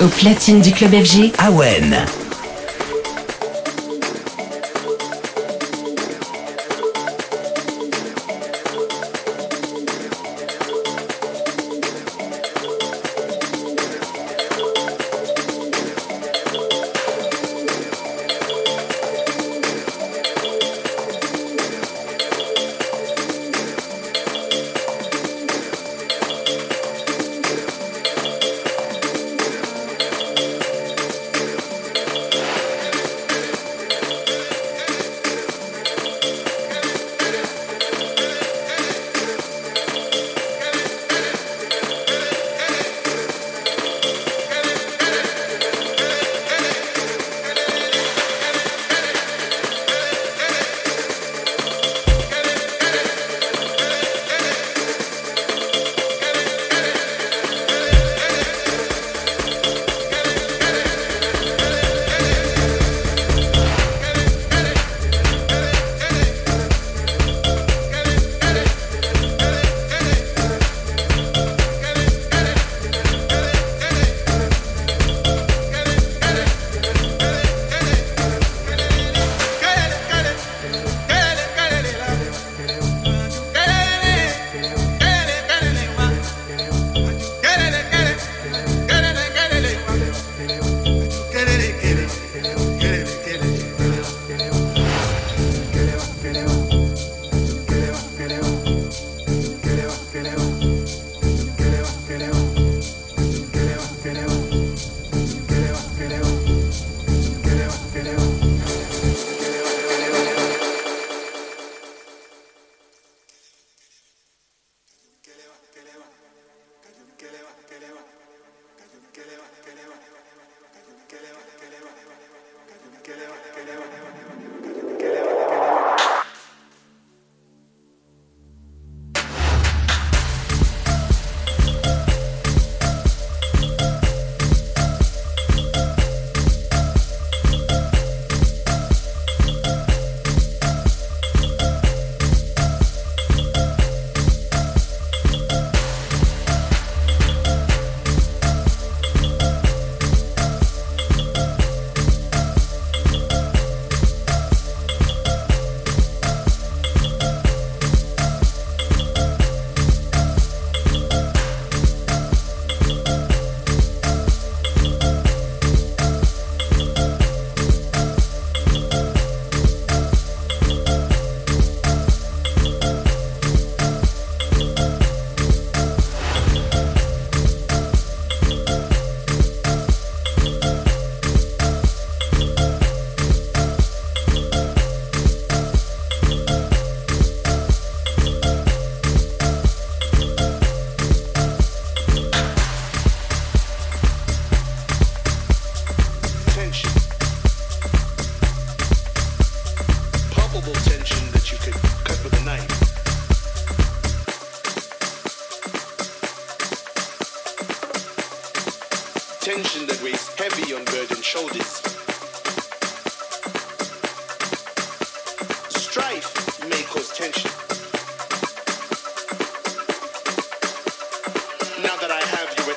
[0.00, 1.32] au platine du club FG.
[1.38, 2.04] Awen.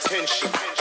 [0.05, 0.80] attention.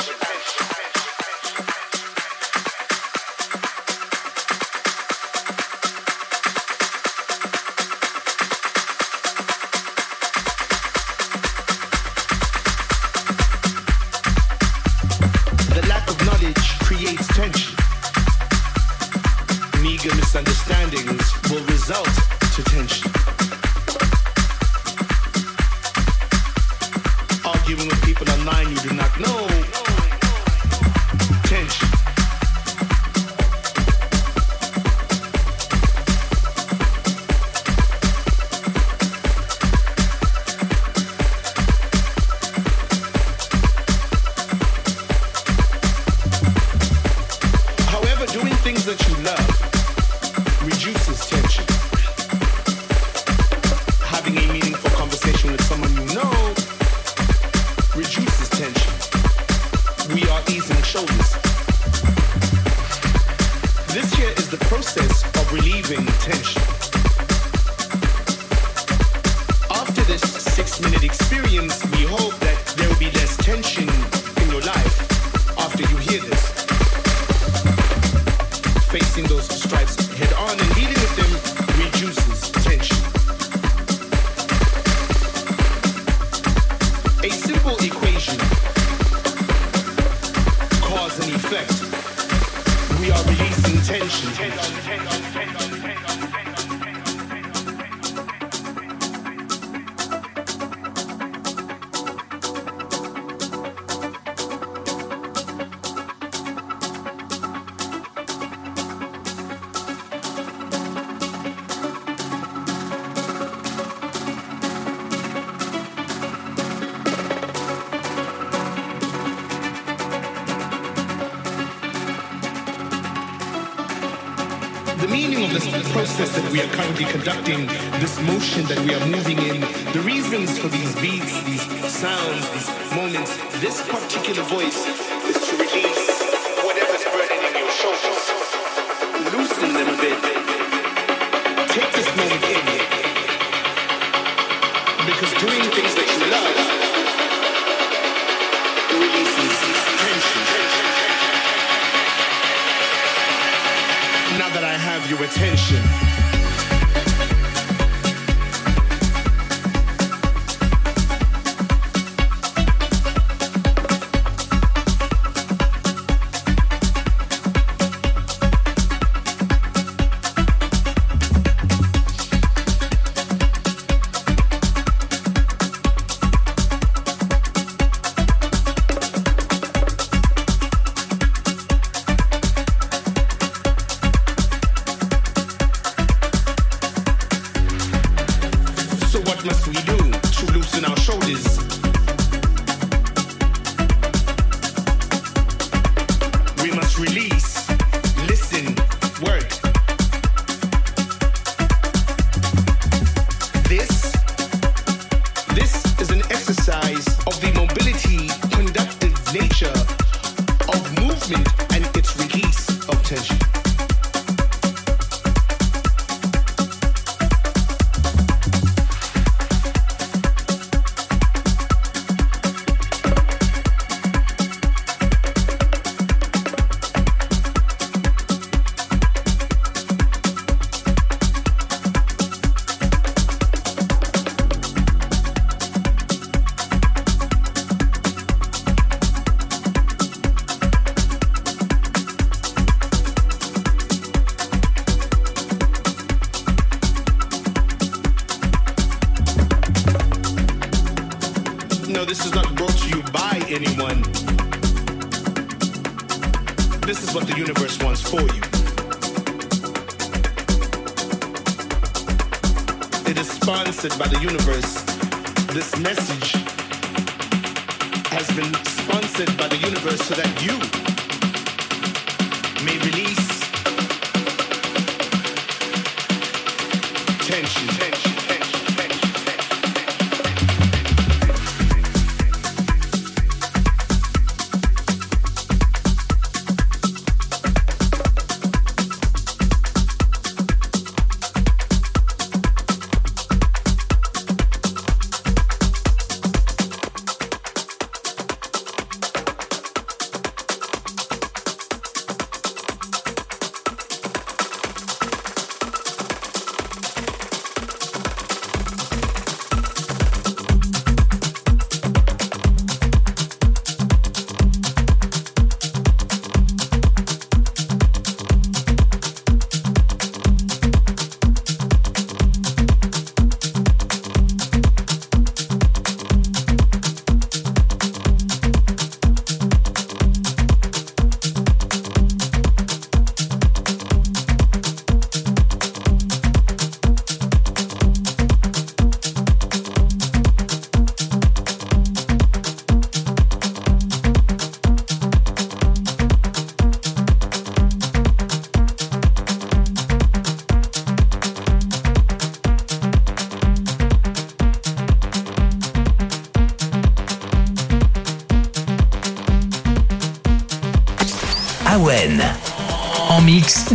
[125.10, 127.66] meaning of this process that we are currently conducting,
[128.00, 129.60] this motion that we are moving in,
[129.92, 135.09] the reasons for these beats, these sounds, these moments, this particular voice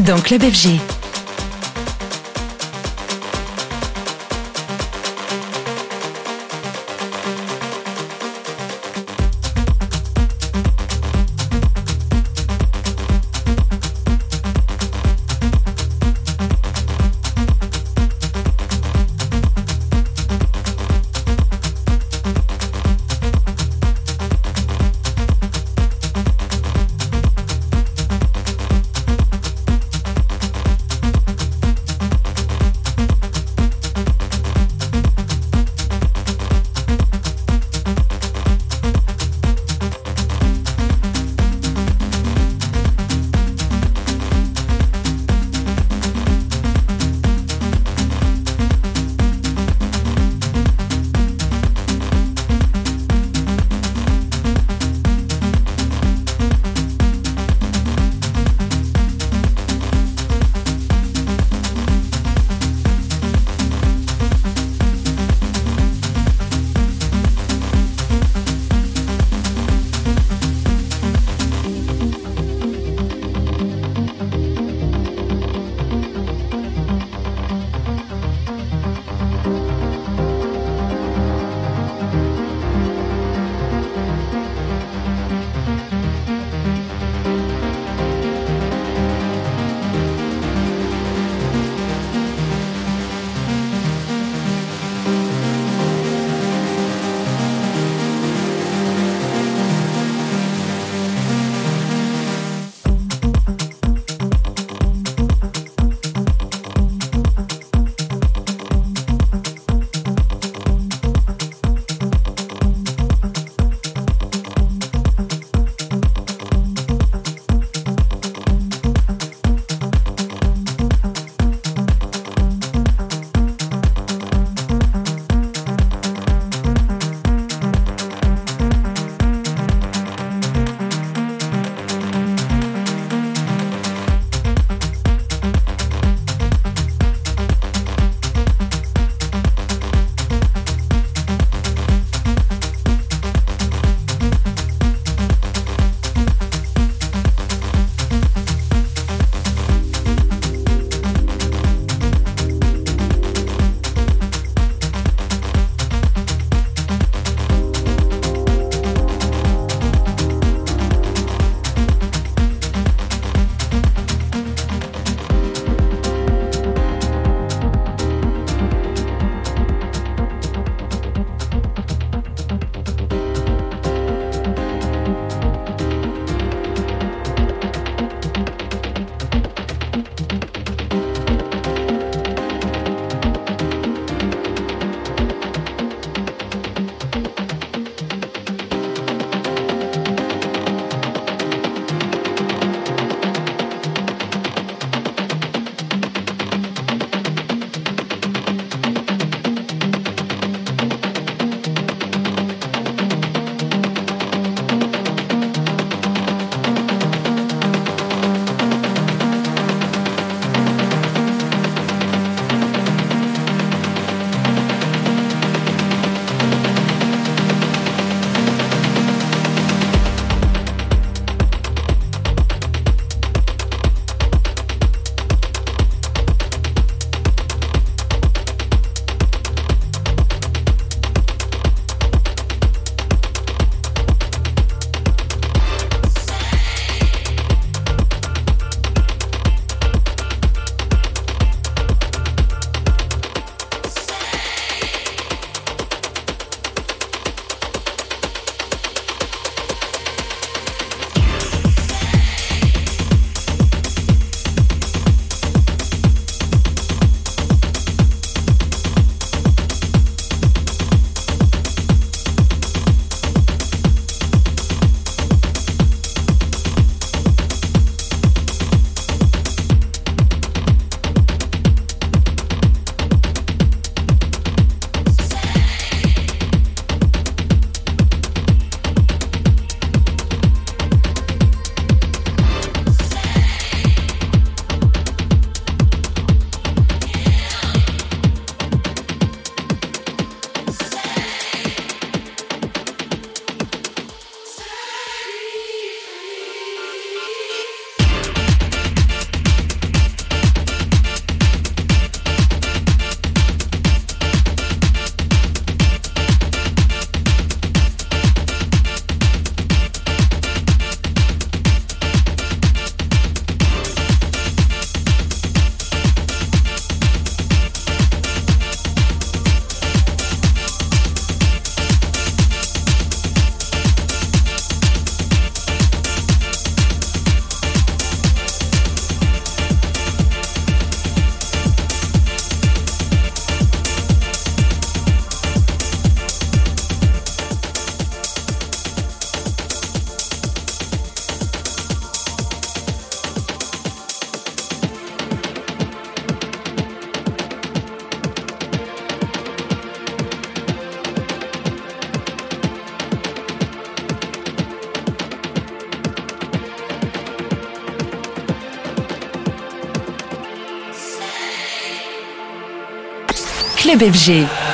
[0.05, 0.79] dans Club FG.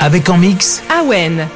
[0.00, 1.46] Avec en mix Awen.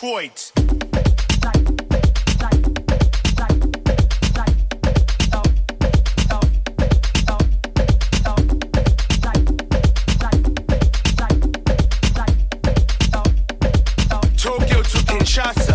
[0.00, 0.52] Detroit.
[14.36, 15.67] Tokyo to Kinshasa.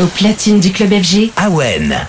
[0.00, 1.30] Au platine du club FG.
[1.36, 2.06] Awen.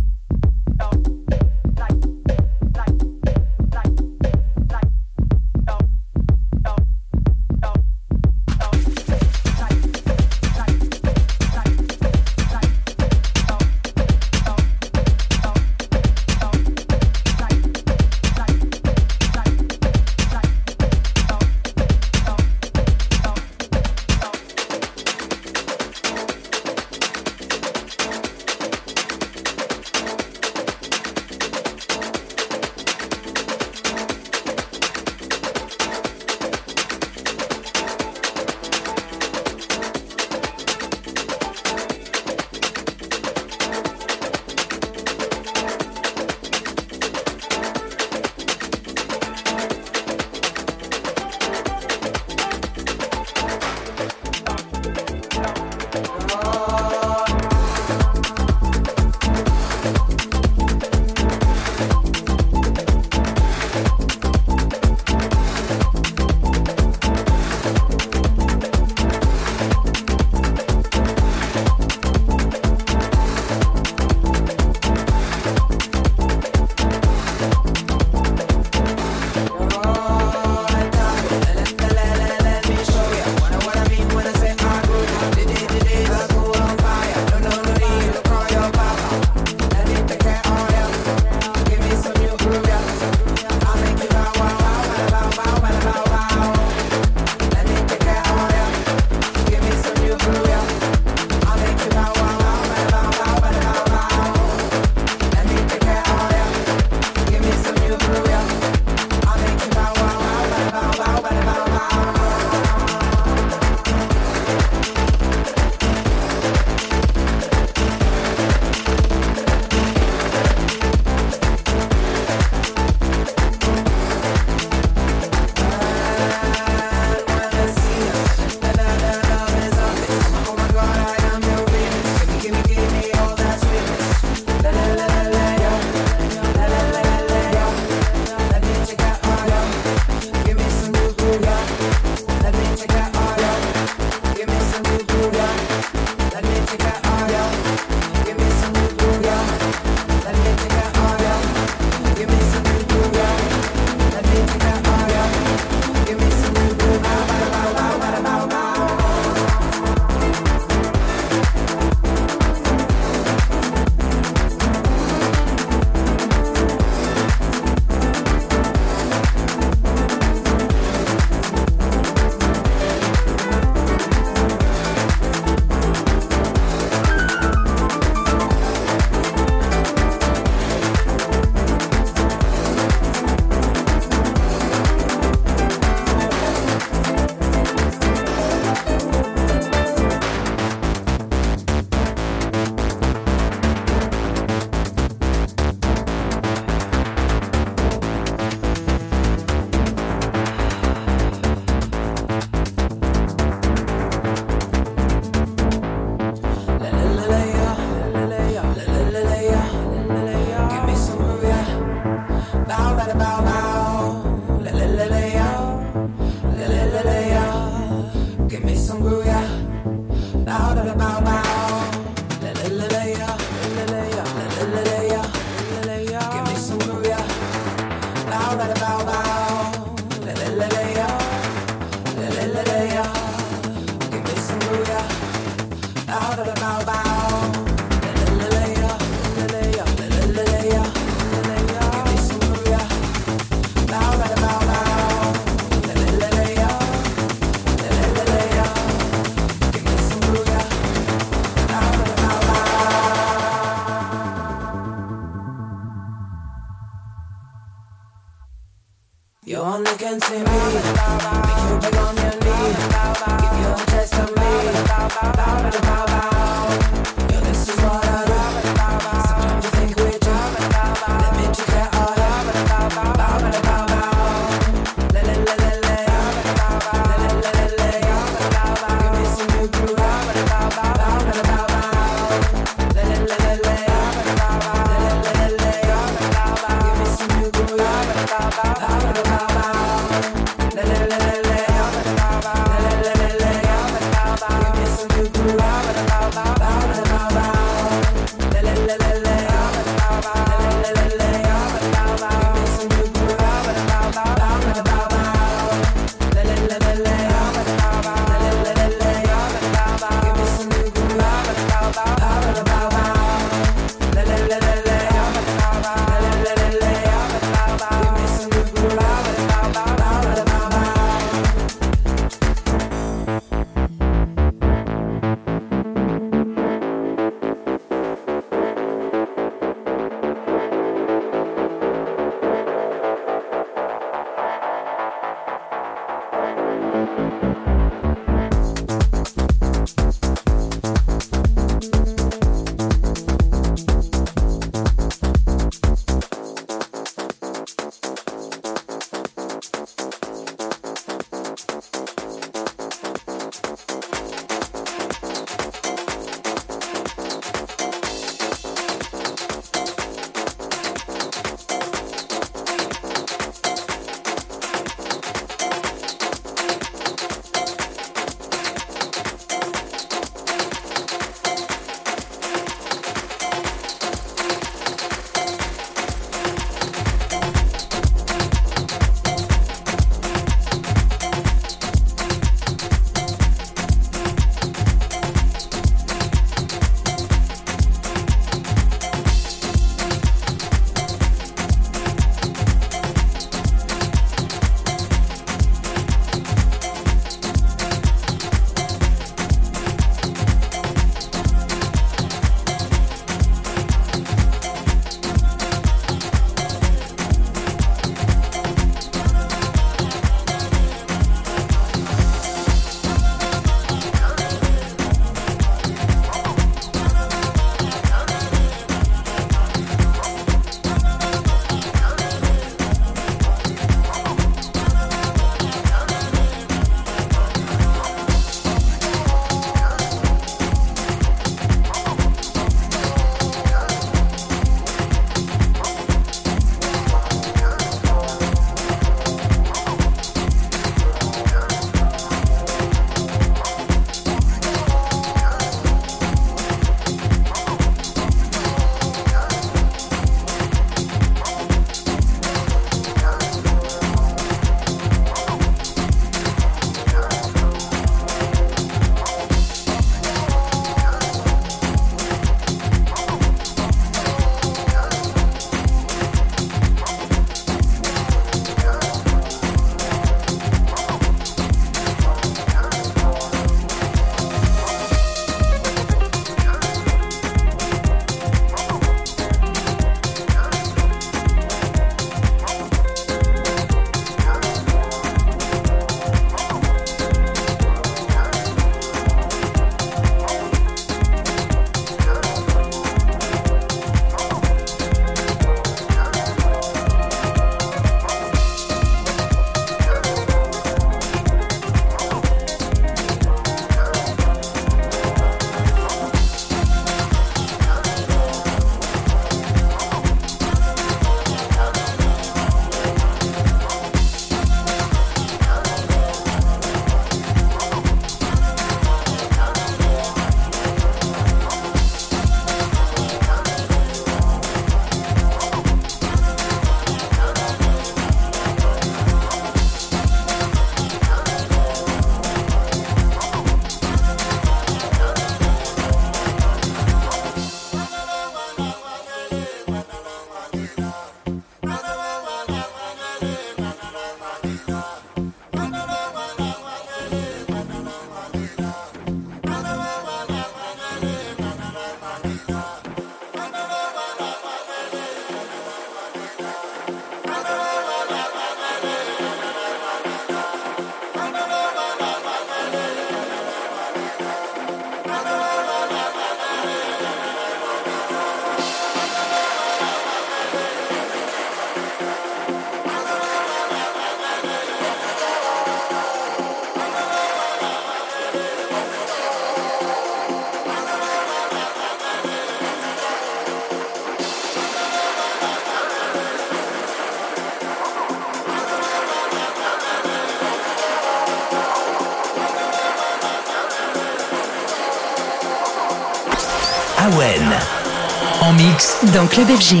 [599.32, 600.00] Dans Club FG.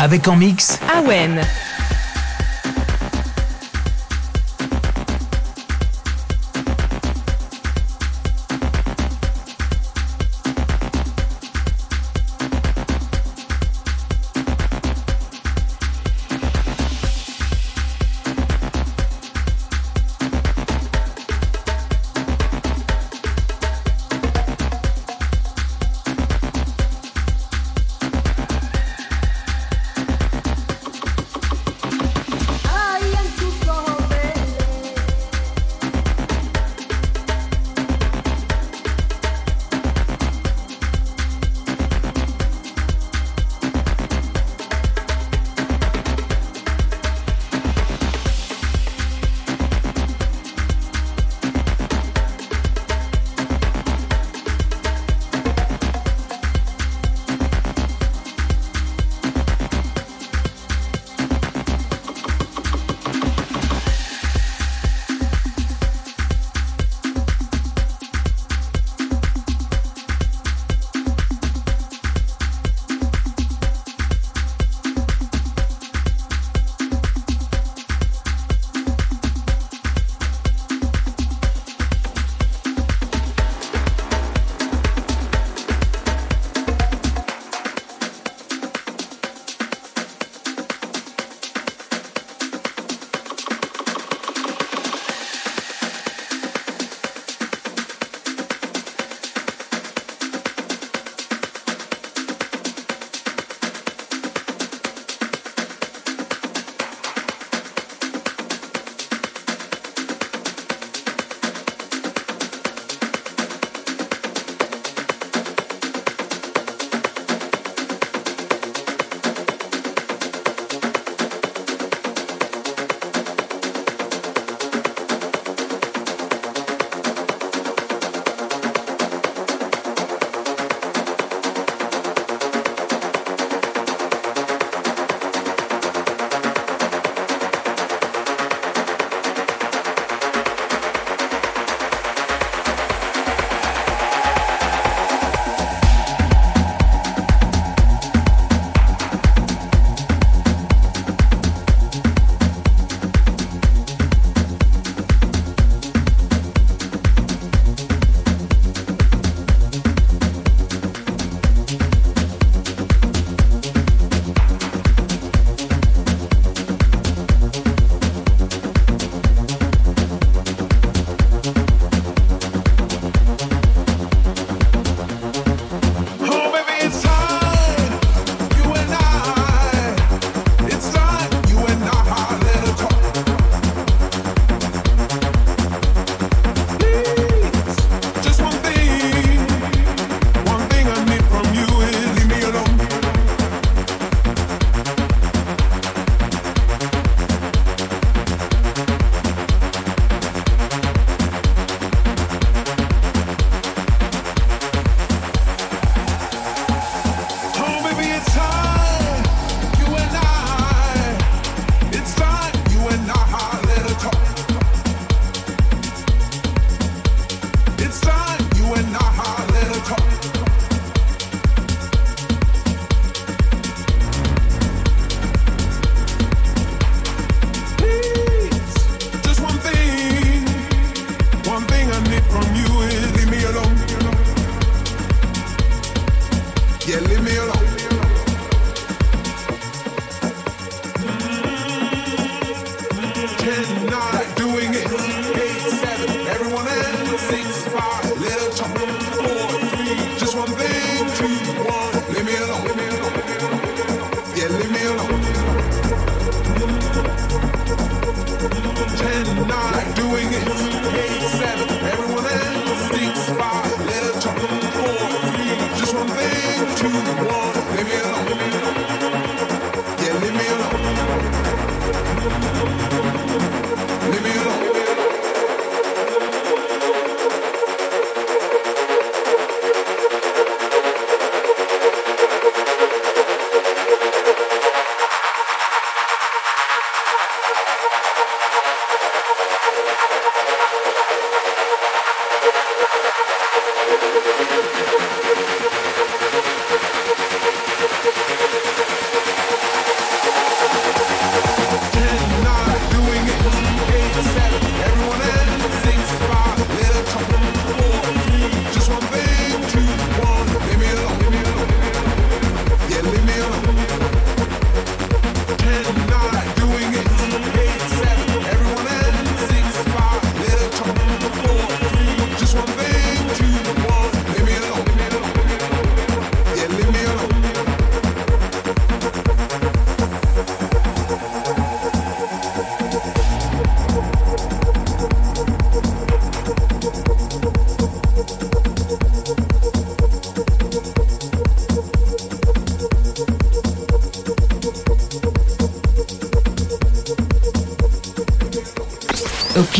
[0.00, 1.40] Avec en mix Awen.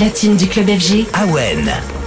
[0.01, 1.05] Latine du club FG.
[1.13, 2.00] Awen.